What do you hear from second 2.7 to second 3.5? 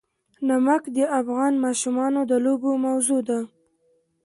موضوع ده.